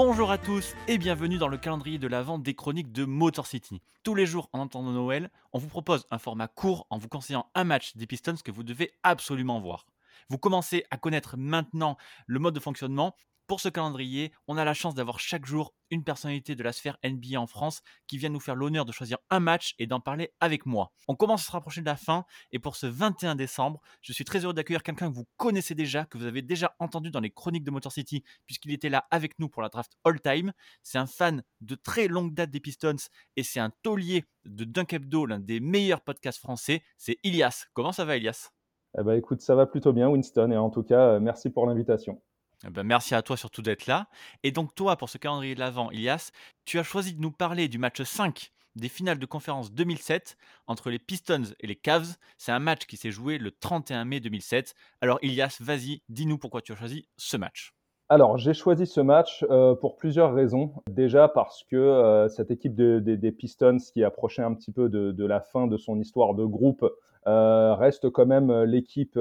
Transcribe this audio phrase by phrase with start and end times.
[0.00, 3.48] Bonjour à tous et bienvenue dans le calendrier de la vente des chroniques de Motor
[3.48, 3.82] City.
[4.04, 7.46] Tous les jours en de Noël, on vous propose un format court en vous conseillant
[7.56, 9.86] un match des Pistons que vous devez absolument voir.
[10.30, 13.14] Vous commencez à connaître maintenant le mode de fonctionnement.
[13.46, 16.98] Pour ce calendrier, on a la chance d'avoir chaque jour une personnalité de la sphère
[17.02, 20.34] NBA en France qui vient nous faire l'honneur de choisir un match et d'en parler
[20.38, 20.92] avec moi.
[21.08, 24.24] On commence à se rapprocher de la fin et pour ce 21 décembre, je suis
[24.24, 27.30] très heureux d'accueillir quelqu'un que vous connaissez déjà, que vous avez déjà entendu dans les
[27.30, 30.52] chroniques de Motor City puisqu'il était là avec nous pour la draft All Time.
[30.82, 32.96] C'est un fan de très longue date des Pistons
[33.36, 36.82] et c'est un taulier de Dunk Hebdo, l'un des meilleurs podcasts français.
[36.98, 37.64] C'est Ilias.
[37.72, 38.50] Comment ça va Ilias?
[38.98, 41.66] Eh ben, écoute, ça va plutôt bien, Winston, et en tout cas, euh, merci pour
[41.66, 42.20] l'invitation.
[42.66, 44.08] Eh ben, merci à toi surtout d'être là.
[44.42, 46.32] Et donc toi, pour ce calendrier de l'Avent, Ilias,
[46.64, 50.90] tu as choisi de nous parler du match 5 des finales de conférence 2007 entre
[50.90, 52.16] les Pistons et les Cavs.
[52.36, 54.74] C'est un match qui s'est joué le 31 mai 2007.
[55.00, 57.74] Alors Ilias, vas-y, dis-nous pourquoi tu as choisi ce match.
[58.10, 60.72] Alors, j'ai choisi ce match euh, pour plusieurs raisons.
[60.90, 65.40] Déjà parce que euh, cette équipe des Pistons qui approchait un petit peu de, la
[65.40, 66.90] fin de son histoire de groupe
[67.26, 69.18] euh, reste quand même l'équipe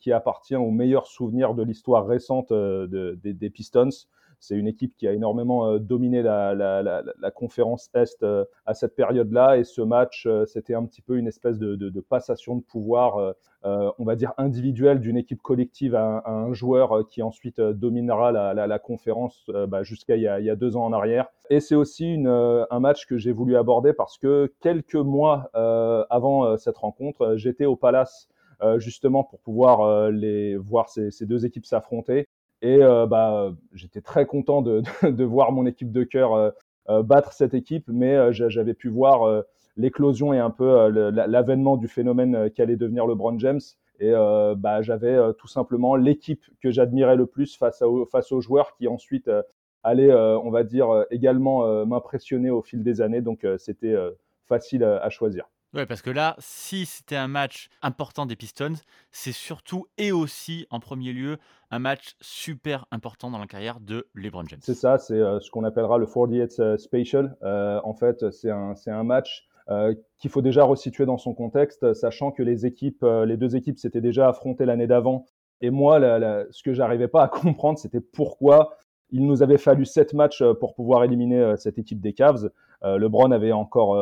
[0.00, 3.90] qui appartient aux meilleurs souvenirs de l'histoire récente des Pistons.
[4.40, 8.74] C'est une équipe qui a énormément euh, dominé la, la, la, conférence Est euh, à
[8.74, 9.56] cette période-là.
[9.58, 12.62] Et ce match, euh, c'était un petit peu une espèce de, de, de passation de
[12.62, 18.78] pouvoir, on va dire, individuelle d'une équipe collective à, un joueur qui ensuite dominera la,
[18.78, 21.26] conférence bah, jusqu'à il, y a deux ans en arrière.
[21.50, 26.56] Et c'est aussi une, un match que j'ai voulu aborder parce que quelques mois avant
[26.58, 28.28] cette rencontre, j'étais au Palace
[28.76, 32.28] justement pour pouvoir les voir ces deux équipes s'affronter.
[32.62, 36.50] Et euh, bah, j'étais très content de, voir mon équipe de cœur euh,
[36.88, 39.42] euh, battre cette équipe, mais j'avais pu voir
[39.76, 43.60] l'éclosion et un peu l'avènement du phénomène qui allait devenir LeBron James.
[43.98, 44.12] Et
[44.56, 47.82] bah, j'avais tout simplement l'équipe que j'admirais le plus face,
[48.12, 49.30] face aux joueurs qui ensuite
[49.82, 53.20] allaient, on va dire, également m'impressionner au fil des années.
[53.20, 53.96] Donc c'était
[54.46, 55.48] facile à choisir.
[55.74, 58.74] Ouais, parce que là, si c'était un match important des Pistons,
[59.10, 61.38] c'est surtout et aussi en premier lieu
[61.70, 64.60] un match super important dans la carrière de LeBron James.
[64.62, 67.36] C'est ça, c'est euh, ce qu'on appellera le 48 euh, Special.
[67.42, 69.48] Euh, en fait, c'est un, un match
[70.18, 74.00] qu'il faut déjà resituer dans son contexte, sachant que les équipes, les deux équipes s'étaient
[74.00, 75.26] déjà affrontées l'année d'avant.
[75.60, 75.98] Et moi,
[76.52, 78.76] ce que j'arrivais pas à comprendre, c'était pourquoi
[79.10, 82.48] il nous avait fallu sept matchs pour pouvoir éliminer cette équipe des Cavs.
[82.82, 83.96] LeBron avait encore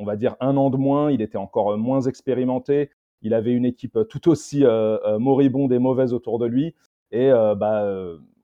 [0.00, 1.12] on va dire, un an de moins.
[1.12, 2.90] Il était encore euh, moins expérimenté.
[3.22, 6.74] Il avait une équipe euh, tout aussi euh, moribonde et mauvaise autour de lui.
[7.12, 7.84] Et bah,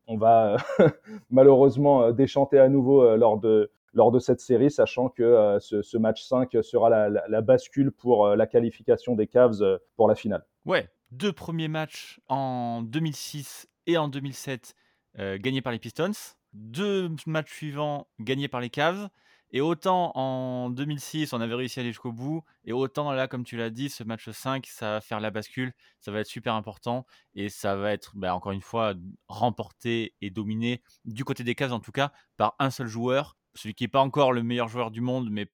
[0.08, 0.56] on va
[1.30, 6.50] malheureusement déchanter à nouveau lors de, lors de cette série, sachant que ce, match 5
[6.62, 10.44] sera la, bascule pour la qualification des Cavs pour la finale.
[10.64, 14.74] Ouais, deux premiers matchs en 2006 et en 2007
[15.36, 16.10] gagnés par les Pistons,
[16.52, 19.10] deux matchs suivants gagnés par les Cavs.
[19.52, 23.44] Et autant en 2006, on avait réussi à aller jusqu'au bout, et autant là, comme
[23.44, 26.54] tu l'as dit, ce match 5, ça va faire la bascule, ça va être super
[26.54, 28.94] important, et ça va être, bah, encore une fois,
[29.28, 33.74] remporté et dominé, du côté des cases en tout cas, par un seul joueur, celui
[33.74, 35.48] qui n'est pas encore le meilleur joueur du monde, mais,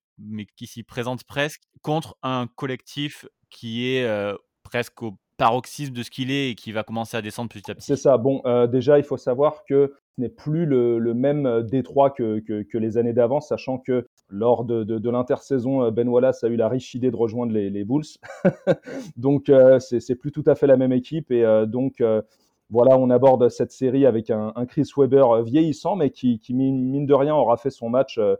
[0.56, 6.10] qui s'y présente presque, contre un collectif qui est euh, presque au paroxysme de ce
[6.10, 7.86] qu'il est et qui va commencer à descendre petit à petit.
[7.86, 8.16] C'est ça.
[8.18, 12.40] Bon, euh, déjà, il faut savoir que ce n'est plus le, même euh, détroit que,
[12.40, 16.56] que, les années d'avant, sachant que lors de, de, l'intersaison, euh, Ben Wallace a eu
[16.56, 18.04] la riche idée de rejoindre les, Bulls.
[19.16, 19.50] donc,
[19.80, 21.30] c'est plus tout à fait la même équipe.
[21.30, 22.02] Et donc,
[22.72, 27.34] voilà, on aborde cette série avec un, Chris Webber vieillissant, mais qui, mine de rien,
[27.34, 28.34] aura fait son match euh,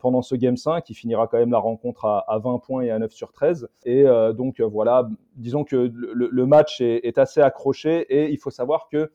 [0.00, 0.88] pendant ce Game 5.
[0.90, 3.68] Il finira quand même la rencontre à, 20 points et à 9 sur 13.
[3.84, 8.50] Et euh, donc euh, voilà, disons que le, match est, assez accroché et il faut
[8.50, 9.12] savoir que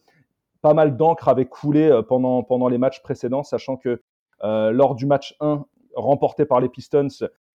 [0.62, 4.02] pas mal d'encre avait coulé pendant, pendant les matchs précédents, sachant que
[4.42, 7.08] lors du match 1 remporté par les Pistons,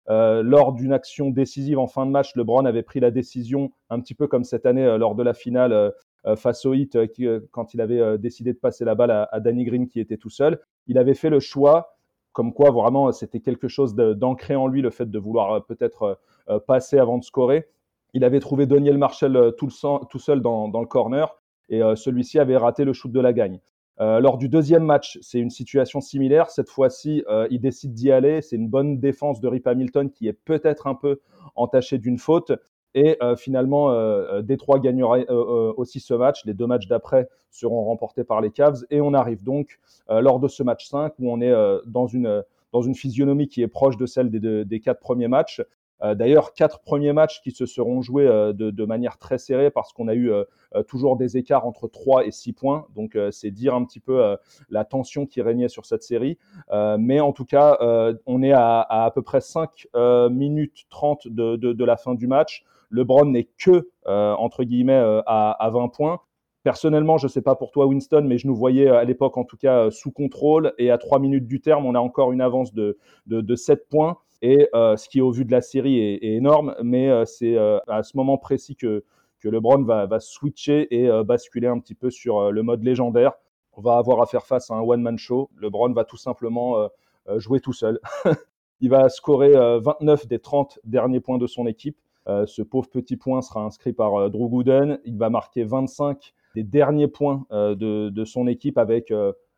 [0.08, 4.14] lors d'une action décisive en fin de match, LeBron avait pris la décision, un petit
[4.14, 5.92] peu comme cette année lors de la finale
[6.36, 6.98] face au Heat,
[7.52, 10.60] quand il avait décidé de passer la balle à, Danny Green qui était tout seul.
[10.86, 11.97] Il avait fait le choix
[12.32, 16.02] comme quoi vraiment c'était quelque chose d'ancré en lui le fait de vouloir euh, peut-être
[16.02, 16.14] euh,
[16.50, 17.68] euh, passer avant de scorer.
[18.14, 21.36] Il avait trouvé Daniel Marshall tout, seul dans, le corner
[21.68, 23.60] et celui-ci avait raté le shoot de la gagne.
[23.98, 26.48] lors du deuxième match, c'est une situation similaire.
[26.48, 28.40] Cette fois-ci, il décide d'y aller.
[28.40, 31.20] C'est une bonne défense de Rip Hamilton qui est peut-être un peu
[31.54, 32.52] entachée d'une faute.
[32.98, 35.18] Et euh, finalement, euh, euh, Détroit gagnera
[35.76, 36.44] aussi ce match.
[36.44, 38.84] Les deux matchs d'après seront remportés par les Cavs.
[38.90, 39.78] Et on arrive donc
[40.08, 41.54] lors de ce match 5 où on est
[41.86, 42.44] dans, une,
[42.94, 45.62] physionomie qui est proche de celle des, des quatre premiers matchs.
[46.00, 50.14] D'ailleurs, quatre premiers matchs qui se seront joués de, manière très serrée parce qu'on a
[50.14, 50.32] eu
[50.88, 52.86] toujours des écarts entre 3 et 6 points.
[52.96, 54.36] Donc, c'est dire un petit peu
[54.70, 56.38] la tension qui régnait sur cette série.
[56.98, 57.78] mais en tout cas,
[58.26, 59.88] on est à, à, peu près 5
[60.30, 62.64] minutes 30 de, de, la fin du match.
[62.90, 66.20] LeBron n'est que, entre guillemets, à, à 20 points.
[66.64, 69.44] Personnellement, je ne sais pas pour toi, Winston, mais je nous voyais à l'époque, en
[69.44, 70.72] tout cas, sous contrôle.
[70.78, 73.88] Et à 3 minutes du terme, on a encore une avance de, de, de 7
[73.88, 74.18] points.
[74.42, 76.74] Et euh, ce qui, au vu de la série, est, énorme.
[76.82, 79.04] Mais euh, c'est euh, à ce moment précis que,
[79.44, 83.34] LeBron va, va switcher et basculer un petit peu sur le mode légendaire.
[83.72, 85.48] On va avoir à faire face à un one-man show.
[85.56, 86.88] LeBron va tout simplement
[87.36, 88.00] jouer tout seul.
[88.80, 91.96] Il va scorer 29 des 30 derniers points de son équipe.
[92.46, 94.98] Ce pauvre petit point sera inscrit par Drew Gooden.
[95.04, 97.74] Il va marquer 25 des derniers points de,
[98.10, 99.12] de, son équipe avec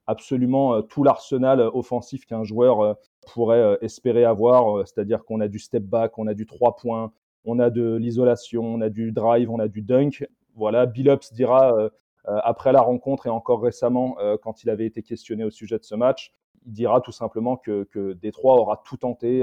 [0.06, 2.96] absolument tout l'arsenal offensif qu'un joueur
[3.26, 6.76] pourrait euh, espérer avoir, euh, c'est-à-dire qu'on a du step back, on a du 3
[6.76, 7.12] points,
[7.44, 10.26] on a de l'isolation, on a du drive, on a du dunk.
[10.54, 11.88] Voilà, Billups dira euh,
[12.26, 15.94] après la rencontre et encore récemment, quand il avait été questionné au sujet de ce
[15.94, 16.34] match,
[16.66, 19.42] il dira tout simplement que, que Détroit aura tout tenté,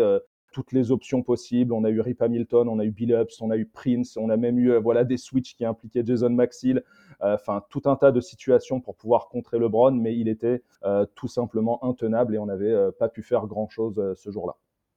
[0.51, 1.73] toutes les options possibles.
[1.73, 4.37] On a eu Rip Hamilton, on a eu Billups, on a eu Prince, on a
[4.37, 6.83] même eu voilà des switches qui impliquaient Jason Maxill.
[7.23, 11.05] Euh, enfin tout un tas de situations pour pouvoir contrer LeBron, mais il était euh,
[11.15, 14.55] tout simplement intenable et on n'avait euh, pas pu faire grand-chose ce jour-là.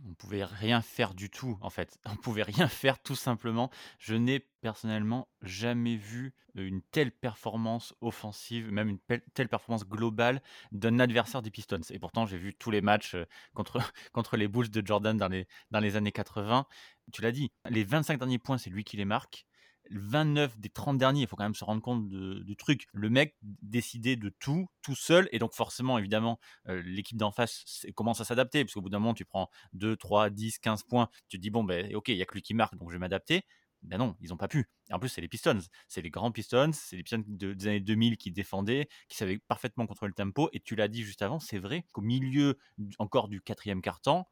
[0.08, 1.98] On pouvait rien faire du tout, en fait.
[2.06, 3.70] On pouvait rien faire tout simplement.
[3.98, 8.98] Je n'ai personnellement jamais vu une telle performance offensive, même une
[9.34, 10.42] telle performance globale
[10.72, 11.80] d'un adversaire des Pistons.
[11.90, 13.16] Et pourtant, j'ai vu tous les matchs
[13.54, 13.78] contre,
[14.12, 16.66] contre les Bulls de Jordan dans les, dans les années 80.
[17.12, 19.46] Tu l'as dit, les 25 derniers points, c'est lui qui les marque.
[19.90, 22.86] 29 des 30 derniers, il faut quand même se rendre compte du truc.
[22.92, 26.38] Le mec décidait de tout, tout seul, et donc forcément, évidemment,
[26.68, 27.64] euh, l'équipe d'en face
[27.94, 31.08] commence à s'adapter, parce qu'au bout d'un moment, tu prends 2, 3, 10, 15 points,
[31.28, 32.94] tu te dis, bon, ben ok, il n'y a que lui qui marque, donc je
[32.94, 33.44] vais m'adapter.
[33.82, 34.68] Ben non, ils n'ont pas pu.
[34.90, 35.60] Et en plus, c'est les Pistons.
[35.88, 39.86] C'est les grands Pistons, c'est les Pistons des années 2000 qui défendaient, qui savaient parfaitement
[39.86, 40.50] contrôler le tempo.
[40.52, 42.58] Et tu l'as dit juste avant, c'est vrai qu'au milieu
[42.98, 44.28] encore du quatrième quart-temps,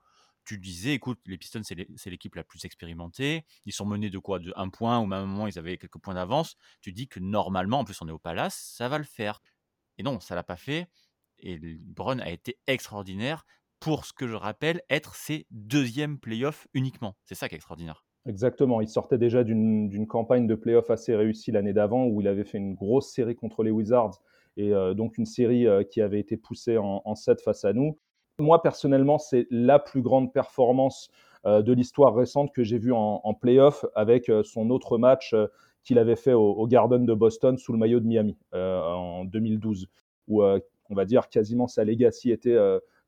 [0.49, 3.45] tu disais, écoute, les Pistons, c'est l'équipe la plus expérimentée.
[3.67, 4.39] Ils sont menés de quoi?
[4.39, 6.57] De un point, au même moment, ils avaient quelques points d'avance.
[6.81, 9.43] Tu dis que normalement, en plus, on est au Palace, ça va le faire.
[9.99, 10.89] Et non, ça l'a pas fait.
[11.39, 13.45] Et Brun a été extraordinaire
[13.79, 17.15] pour ce que je rappelle être ses deuxièmes playoffs uniquement.
[17.27, 18.07] C'est ça qui est extraordinaire.
[18.25, 18.81] Exactement.
[18.81, 22.59] Il sortait déjà d'une campagne de playoffs assez réussie l'année d'avant où il avait fait
[22.59, 24.19] une grosse série contre les Wizards
[24.57, 27.75] et euh, donc une série euh, qui avait été poussée en, en 7 face à
[27.75, 27.99] nous.
[28.41, 31.11] Moi, personnellement, c'est la plus grande performance
[31.45, 35.35] euh, de l'histoire récente que j'ai vue en, en playoff avec euh, son autre match
[35.35, 35.49] euh,
[35.83, 39.89] qu'il avait fait au, Garden de Boston sous le maillot de Miami en 2012,
[40.27, 42.59] où on va dire quasiment sa legacy était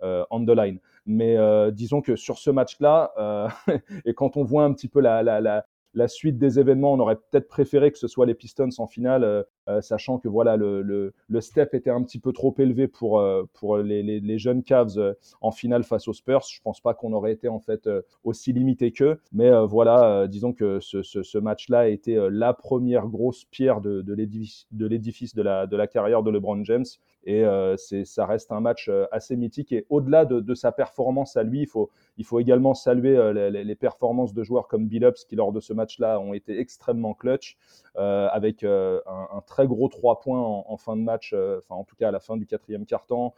[0.00, 0.78] on the line.
[1.04, 1.36] Mais
[1.72, 3.52] disons que sur ce match-là,
[4.06, 5.66] et quand on voit un petit peu la
[6.08, 9.42] suite des événements, on aurait peut-être préféré que ce soit les Pistons en finale, euh,
[9.68, 13.44] euh, sachant que voilà le, le, step était un petit peu trop élevé pour, euh,
[13.54, 16.42] pour les, les, jeunes Cavs en finale face aux Spurs.
[16.50, 17.88] Je pense pas qu'on aurait été en fait
[18.24, 23.06] aussi limité qu'eux, mais voilà, disons que ce, ce, ce match-là a été la première
[23.06, 26.84] grosse pierre de, de l'édifice de la, de la carrière de LeBron James.
[27.24, 29.72] Et euh, ça reste un match euh, assez mythique.
[29.72, 33.74] Et au-delà de, sa performance à lui, il faut, il faut également saluer euh, les,
[33.74, 37.56] performances de joueurs comme Billups qui, lors de ce match-là, ont été extrêmement clutch,
[37.96, 39.00] avec un,
[39.46, 42.36] très gros 3 points en, fin de match, enfin en tout cas à la fin
[42.36, 43.34] du quatrième quart-temps,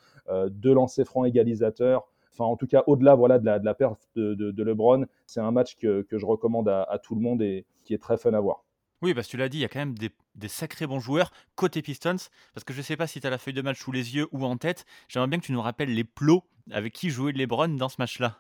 [0.51, 2.09] deux lancers francs égalisateurs.
[2.33, 6.03] Enfin, en tout cas, au-delà voilà, de, la, perte de, LeBron, c'est un match que,
[6.03, 8.65] que je recommande à, à tout le monde et qui est très fun à voir.
[9.03, 11.33] Oui, parce que tu l'as dit, il y a quand même des, sacrés bons joueurs
[11.57, 12.17] côté Pistons.
[12.55, 14.15] Parce que je ne sais pas si tu as la feuille de match sous les
[14.15, 14.87] yeux ou en tête.
[15.09, 18.39] J'aimerais bien que tu nous rappelles les plots avec qui jouait LeBron dans ce match-là.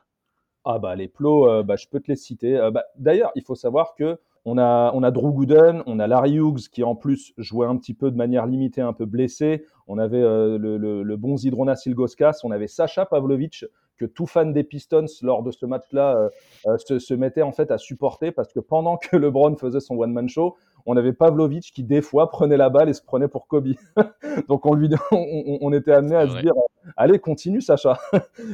[0.64, 2.56] Ah bah les plots, euh, bah, je peux te les citer.
[2.56, 6.06] Euh, bah, d'ailleurs, il faut savoir que on a, on a Drew Gooden, on a
[6.06, 9.64] Larry Hughes qui en plus jouait un petit peu de manière limitée, un peu blessé.
[9.88, 13.64] On avait euh, le, le, bon Zidrona Silgoskas, on avait Sacha Pavlovic
[13.96, 16.28] que tout fan des Pistons lors de ce match-là euh,
[16.66, 19.96] euh, se, se, mettait en fait à supporter parce que pendant que LeBron faisait son
[19.96, 20.56] one-man show,
[20.86, 23.74] on avait Pavlovic qui des fois prenait la balle et se prenait pour Kobe.
[24.48, 26.52] Donc on lui, on, on était amené à se dire,
[26.96, 27.98] allez continue Sacha.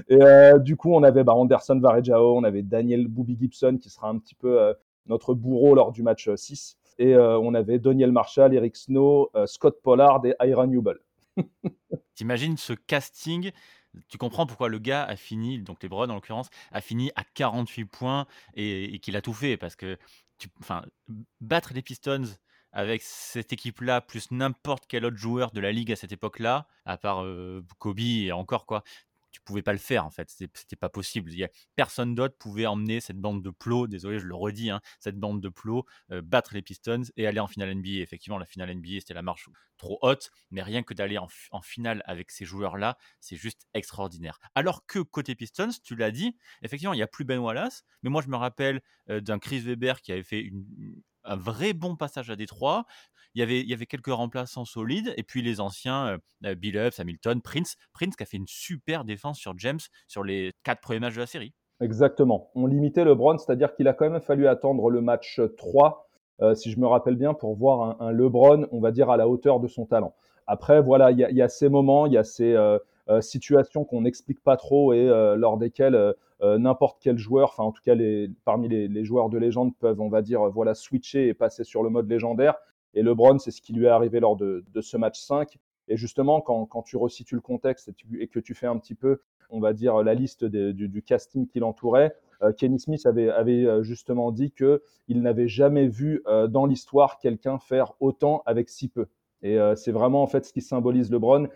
[0.08, 3.90] et euh, du coup on avait bah, Anderson Varejao, on avait Daniel Booby Gibson qui
[3.90, 4.74] sera un petit peu euh,
[5.06, 6.76] notre bourreau lors du match 6.
[7.00, 10.98] Et euh, on avait Daniel Marshall, Eric Snow, Scott Pollard et Ira Newell.
[12.16, 13.52] T'imagines ce casting
[14.08, 17.84] tu comprends pourquoi le gars a fini, donc LeBron en l'occurrence, a fini à 48
[17.84, 19.98] points et, qu'il a tout fait parce que
[20.38, 20.48] tu,
[21.40, 22.24] battre les Pistons
[22.72, 26.98] avec cette équipe-là, plus n'importe quel autre joueur de la ligue à cette époque-là, à
[26.98, 28.84] part euh, Kobe et encore quoi,
[29.30, 31.30] tu pouvais pas le faire en fait, c'était pas possible.
[31.76, 35.40] Personne d'autre pouvait emmener cette bande de plots, désolé je le redis, hein, cette bande
[35.40, 38.00] de plots, euh, battre les Pistons et aller en finale NBA.
[38.00, 41.62] Effectivement, la finale NBA c'était la marche trop haute, mais rien que d'aller en, en,
[41.62, 44.38] finale avec ces joueurs-là, c'est juste extraordinaire.
[44.54, 48.10] Alors que côté Pistons, tu l'as dit, effectivement il n'y a plus Ben Wallace, mais
[48.10, 48.80] moi je me rappelle
[49.10, 50.64] euh, d'un Chris Weber qui avait fait une,
[51.28, 52.84] un vrai bon passage à Détroit.
[53.34, 56.90] Il y avait, il y avait quelques remplaçants solides, et puis les anciens, euh, Bill
[56.98, 57.76] Hamilton, Prince.
[57.92, 61.20] Prince qui a fait une super défense sur James sur les quatre premiers matchs de
[61.20, 61.52] la série.
[61.80, 62.50] Exactement.
[62.54, 66.08] On limitait LeBron, c'est-à-dire qu'il a quand même fallu attendre le match 3,
[66.40, 69.28] euh, si je me rappelle bien, pour voir un, LeBron, on va dire, à la
[69.28, 70.14] hauteur de son talent.
[70.46, 72.78] Après, voilà, il y, a ces moments, il y a ces euh,
[73.20, 75.06] situations qu'on n'explique pas trop et
[75.36, 79.76] lors desquelles n'importe quel joueur, enfin en tout cas les, parmi les, joueurs de légende
[79.76, 82.54] peuvent, on va dire, voilà, switcher et passer sur le mode légendaire.
[82.94, 85.58] Et LeBron, c'est ce qui lui est arrivé lors de, ce match 5.
[85.88, 89.60] Et justement, quand, tu resitues le contexte et, que tu fais un petit peu, on
[89.60, 94.52] va dire, la liste du, casting qui l'entourait, euh, Kenny Smith avait, euh, justement dit
[94.52, 99.06] qu'il n'avait jamais vu euh, dans l'histoire quelqu'un faire autant avec si peu.
[99.42, 101.46] Et c'est vraiment en fait ce qui symbolise LeBron.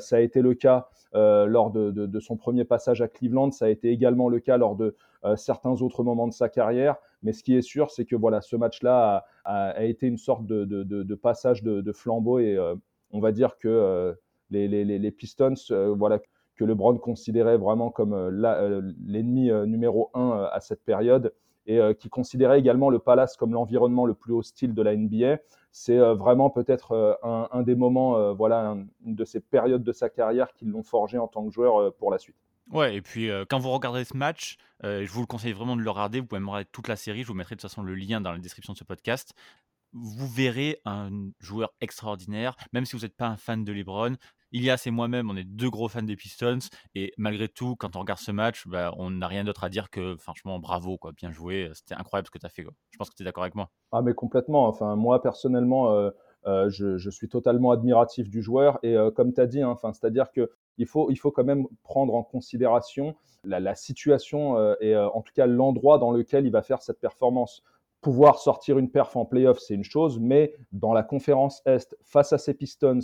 [0.00, 3.90] ça a été le cas lors de, son premier passage à Cleveland, ça a été
[3.90, 4.96] également le cas lors de
[5.36, 6.96] certains autres moments de sa carrière.
[7.22, 11.14] Mais ce qui est sûr, c'est que voilà, ce match-là a, été une sorte de,
[11.14, 12.74] passage de, flambeau et euh,
[13.10, 14.14] on va dire que euh,
[14.50, 16.20] les, Pistons, euh, voilà,
[16.56, 18.28] que LeBron considérait vraiment comme
[19.06, 21.32] l'ennemi numéro un à cette période
[21.68, 25.38] et qui considérait également le Palace comme l'environnement le plus hostile de la NBA.
[25.70, 30.64] C'est vraiment peut-être un, des moments, voilà, une de ces périodes de sa carrière qui
[30.64, 32.36] l'ont forgé en tant que joueur pour la suite.
[32.72, 35.90] Ouais, et puis quand vous regardez ce match, je vous le conseille vraiment de le
[35.90, 36.20] regarder.
[36.20, 37.22] Vous pouvez même regarder toute la série.
[37.22, 39.34] Je vous mettrai de toute façon le lien dans la description de ce podcast.
[39.92, 44.16] Vous verrez un joueur extraordinaire, même si vous n'êtes pas un fan de LeBron.
[44.52, 46.58] Ilias et moi-même, on est deux gros fans des Pistons.
[46.94, 49.90] Et malgré tout, quand on regarde ce match, bah, on n'a rien d'autre à dire
[49.90, 51.70] que, franchement, bravo, quoi, bien joué.
[51.74, 52.64] C'était incroyable ce que tu as fait.
[52.90, 53.70] Je pense que tu es d'accord avec moi.
[53.92, 54.66] Ah, mais complètement.
[54.68, 56.10] Enfin, moi, personnellement,
[56.46, 58.78] je, suis totalement admiratif du joueur.
[58.82, 62.14] Et comme tu as dit, hein, c'est-à-dire que il faut, il faut quand même prendre
[62.14, 66.62] en considération la, situation euh, et euh, en tout cas l'endroit dans lequel il va
[66.62, 67.62] faire cette performance.
[68.00, 72.32] Pouvoir sortir une perf en playoff, c'est une chose, mais dans la conférence Est, face
[72.32, 73.00] à ces Pistons,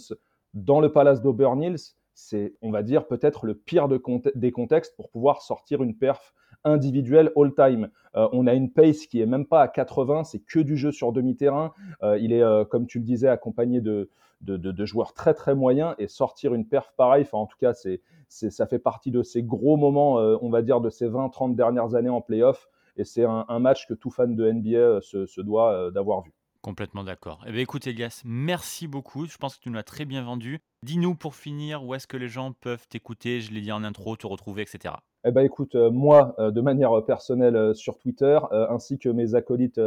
[0.55, 1.77] dans le Palace d'Auburn
[2.17, 6.33] c'est, on va dire, peut-être le pire des contextes pour pouvoir sortir une perf
[6.63, 7.91] individuelle all-time.
[8.15, 10.93] Euh, on a une pace qui est même pas à 80, c'est que du jeu
[10.93, 11.73] sur demi-terrain.
[12.21, 14.09] il est, comme tu le disais, accompagné de,
[14.45, 18.01] de, joueurs très très moyens et sortir une perf pareille, enfin en tout cas c'est,
[18.29, 21.95] ça fait partie de ces gros moments, euh, on va dire, de ces 20-30 dernières
[21.95, 22.69] années en playoff.
[22.97, 26.33] Et c'est un, match que tout fan de NBA euh, se, doit euh, d'avoir vu.
[26.65, 27.45] Complètement d'accord.
[27.47, 29.27] Eh bien, écoute, Elias, merci beaucoup.
[29.27, 30.61] Je pense que tu nous l'as très bien vendu.
[30.83, 34.17] Dis-nous pour finir où est-ce que les gens peuvent t'écouter, je l'ai dit en intro,
[34.17, 34.95] te retrouver, etc.
[35.27, 38.39] Eh ben, écoute, moi, de manière personnelle sur Twitter,
[38.71, 39.79] ainsi que mes acolytes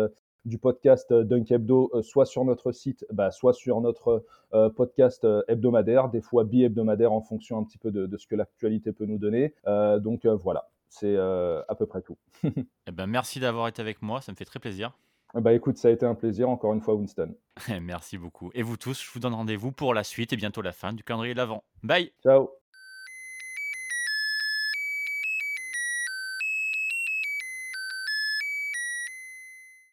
[0.47, 4.69] du podcast euh, Dunk Hebdo, euh, soit sur notre site, bah, soit sur notre euh,
[4.69, 9.05] podcast hebdomadaire, des fois bi-hebdomadaire en fonction un petit peu de, ce que l'actualité peut
[9.05, 9.53] nous donner.
[9.99, 12.17] donc voilà, c'est à peu près tout.
[12.43, 14.97] eh ben, merci d'avoir été avec moi, ça me fait très plaisir.
[15.33, 17.35] Bah écoute, ça a été un plaisir encore une fois, Winston.
[17.81, 18.51] Merci beaucoup.
[18.53, 21.03] Et vous tous, je vous donne rendez-vous pour la suite et bientôt la fin du
[21.03, 21.63] calendrier de l'avant.
[21.83, 22.49] Bye Ciao